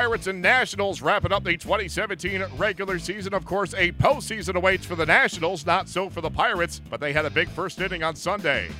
[0.00, 3.34] Pirates and Nationals wrapping up the 2017 regular season.
[3.34, 7.12] Of course, a postseason awaits for the Nationals, not so for the Pirates, but they
[7.12, 8.70] had a big first inning on Sunday.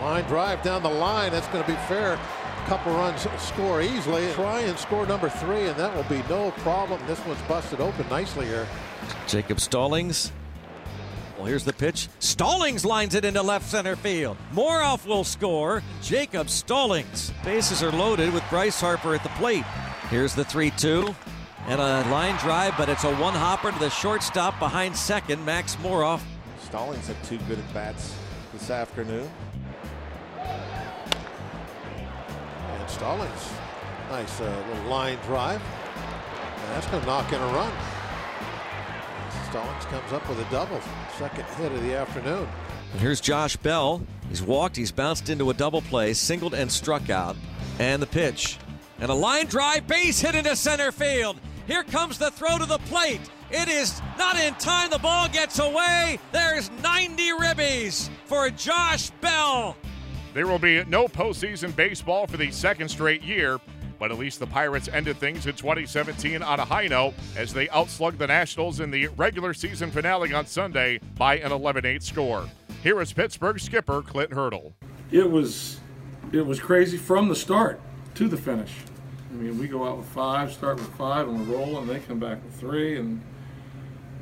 [0.00, 1.32] Line drive down the line.
[1.32, 2.20] That's going to be fair.
[2.66, 4.30] Couple runs score easily.
[4.34, 7.00] Try and score number three, and that will be no problem.
[7.06, 8.68] This one's busted open nicely here.
[9.26, 10.30] Jacob Stallings.
[11.40, 12.08] Well, here's the pitch.
[12.18, 14.36] Stallings lines it into left center field.
[14.52, 15.82] Moroff will score.
[16.02, 17.32] Jacob Stallings.
[17.42, 19.64] Bases are loaded with Bryce Harper at the plate.
[20.10, 21.14] Here's the 3 2
[21.66, 25.76] and a line drive, but it's a one hopper to the shortstop behind second, Max
[25.76, 26.20] Moroff.
[26.62, 28.14] Stallings had two good at bats
[28.52, 29.30] this afternoon.
[30.38, 30.50] And
[32.90, 33.50] Stallings,
[34.10, 35.62] nice uh, little line drive.
[35.62, 37.72] And that's going to knock in a run.
[39.50, 40.80] Stallings comes up with a double,
[41.18, 42.46] second hit of the afternoon.
[42.92, 44.00] And here's Josh Bell.
[44.28, 47.34] He's walked, he's bounced into a double play, singled and struck out.
[47.80, 48.58] And the pitch.
[49.00, 51.36] And a line drive, base hit into center field.
[51.66, 53.22] Here comes the throw to the plate.
[53.50, 54.88] It is not in time.
[54.90, 56.20] The ball gets away.
[56.30, 59.76] There's 90 ribbies for Josh Bell.
[60.32, 63.58] There will be no postseason baseball for the second straight year,
[64.00, 67.68] but at least the Pirates ended things in 2017 on a high note as they
[67.68, 72.48] outslugged the Nationals in the regular season finale on Sunday by an 11-8 score.
[72.82, 74.72] Here is Pittsburgh skipper Clint Hurdle.
[75.12, 75.78] It was
[76.32, 77.80] it was crazy from the start
[78.14, 78.72] to the finish.
[79.30, 81.88] I mean, we go out with five, start with five, and we're rolling.
[81.88, 83.20] And they come back with three, and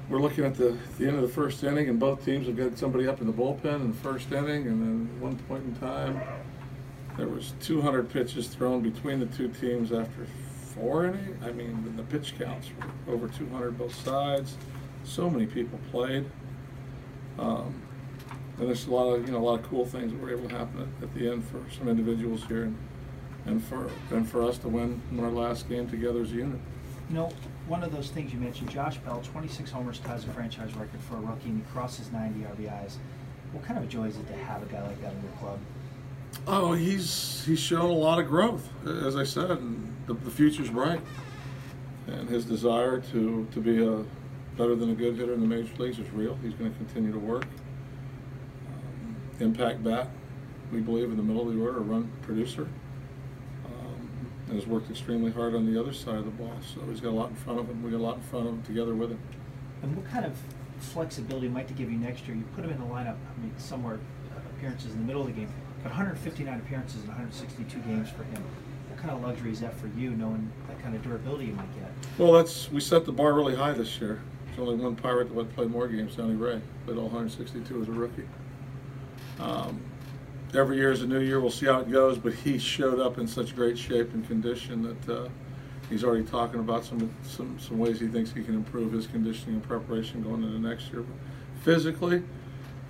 [0.08, 2.78] we're looking at the, the end of the first inning, and both teams have got
[2.78, 6.20] somebody up in the bullpen in the first inning, and then one point in time,
[7.18, 10.24] there was 200 pitches thrown between the two teams after
[10.74, 11.44] four innings.
[11.44, 12.70] I mean, the pitch counts
[13.06, 14.56] were over 200 both sides.
[15.02, 16.24] So many people played.
[17.40, 17.82] Um,
[18.58, 20.48] and there's a lot of you know a lot of cool things that were able
[20.48, 22.76] to happen at, at the end for some individuals here, and,
[23.46, 26.60] and for and for us to win, our last game together as a unit.
[27.08, 27.32] You know,
[27.68, 31.16] one of those things you mentioned, Josh Bell, 26 homers ties a franchise record for
[31.16, 32.96] a rookie, and he crosses 90 RBIs.
[33.52, 35.32] What kind of a joy is it to have a guy like that in your
[35.38, 35.58] club?
[36.50, 40.70] Oh, he's he's shown a lot of growth, as I said, and the, the future's
[40.70, 41.02] bright.
[42.06, 44.02] And his desire to, to be a
[44.56, 46.38] better than a good hitter in the major leagues is real.
[46.42, 47.44] He's going to continue to work.
[48.66, 50.08] Um, impact bat,
[50.72, 52.66] we believe, in the middle of the order, run producer.
[53.66, 54.08] Um,
[54.46, 56.54] and has worked extremely hard on the other side of the ball.
[56.74, 57.82] So he's got a lot in front of him.
[57.82, 59.20] We got a lot in front of him together with him.
[59.82, 60.32] And what kind of
[60.78, 62.38] flexibility might to give you next year?
[62.38, 63.98] You put him in the lineup, I mean, somewhere
[64.58, 65.48] appearances in the middle of the game,
[65.82, 68.42] but 159 appearances in 162 games for him.
[68.88, 71.72] What kind of luxury is that for you, knowing that kind of durability you might
[71.74, 71.90] get?
[72.18, 74.20] Well, that's we set the bar really high this year.
[74.46, 76.60] There's only one Pirate that would play more games, Johnny Ray.
[76.84, 78.28] Played all 162 as a rookie.
[79.38, 79.80] Um,
[80.54, 81.40] every year is a new year.
[81.40, 84.82] We'll see how it goes, but he showed up in such great shape and condition
[84.82, 85.28] that uh,
[85.88, 89.56] he's already talking about some, some some ways he thinks he can improve his conditioning
[89.56, 91.02] and preparation going into next year.
[91.02, 91.16] But
[91.62, 92.24] physically,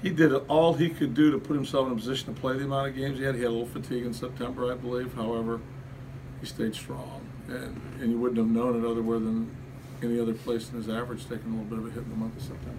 [0.02, 2.64] he did all he could do to put himself in a position to play the
[2.64, 3.34] amount of games he had.
[3.34, 5.14] He had a little fatigue in September, I believe.
[5.14, 5.60] However,
[6.40, 9.50] he stayed strong, and and you wouldn't have known it other than
[10.02, 12.16] any other place in his average taking a little bit of a hit in the
[12.16, 12.78] month of September.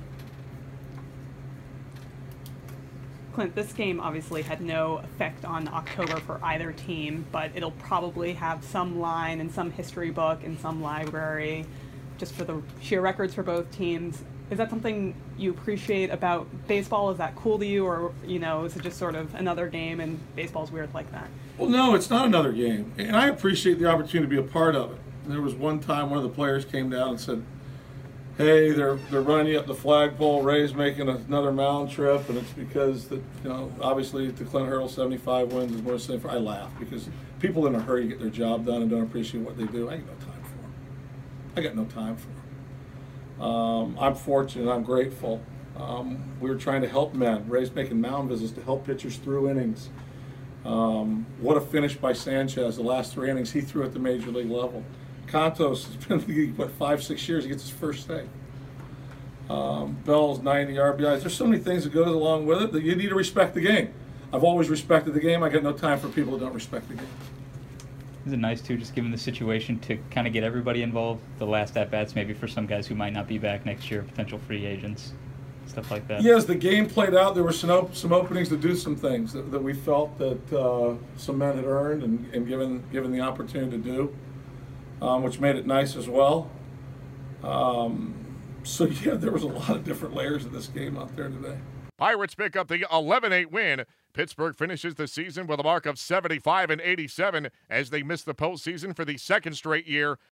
[3.33, 8.33] Clint, this game obviously had no effect on October for either team, but it'll probably
[8.33, 11.65] have some line in some history book in some library
[12.17, 14.23] just for the sheer records for both teams.
[14.51, 17.11] Is that something you appreciate about baseball?
[17.11, 19.99] Is that cool to you, or you know, is it just sort of another game
[19.99, 21.27] and baseball's weird like that?
[21.57, 24.75] Well, no, it's not another game, and I appreciate the opportunity to be a part
[24.75, 24.97] of it.
[25.27, 27.43] There was one time one of the players came down and said,
[28.39, 30.41] "Hey, they're they're running you up the flagpole.
[30.41, 34.89] Ray's making another mound trip, and it's because that you know obviously the Clint Hurdle
[34.89, 37.07] 75 wins is more than 75." I laugh because
[37.39, 39.89] people in a hurry to get their job done and don't appreciate what they do.
[39.91, 40.73] I got no time for them.
[41.55, 42.35] I got no time for them.
[43.39, 44.71] Um, I'm fortunate.
[44.71, 45.41] I'm grateful.
[45.77, 47.47] Um, we were trying to help men.
[47.47, 49.89] Ray's making mound visits to help pitchers through innings.
[50.65, 52.75] Um, what a finish by Sanchez.
[52.75, 54.83] The last three innings he threw at the major league level.
[55.27, 57.43] Kontos has been in the league, what, five, six years.
[57.45, 58.27] He gets his first save.
[59.49, 61.21] Um, Bell's 90 RBIs.
[61.21, 63.61] There's so many things that goes along with it that you need to respect the
[63.61, 63.93] game.
[64.31, 65.41] I've always respected the game.
[65.41, 67.07] I got no time for people who don't respect the game.
[68.25, 71.21] Is it nice too, just given the situation, to kind of get everybody involved?
[71.37, 74.03] The last at bats, maybe for some guys who might not be back next year,
[74.03, 75.13] potential free agents,
[75.67, 76.21] stuff like that.
[76.21, 78.95] Yeah, as the game played out, there were some op- some openings to do some
[78.95, 83.11] things that, that we felt that uh, some men had earned and, and given given
[83.11, 84.15] the opportunity to do,
[85.01, 86.51] um, which made it nice as well.
[87.43, 88.13] Um,
[88.63, 91.57] so yeah, there was a lot of different layers of this game out there today.
[91.99, 93.85] Pirates pick up the 11 8 win.
[94.13, 98.33] Pittsburgh finishes the season with a mark of 75 and 87 as they miss the
[98.33, 100.17] postseason for the second straight year.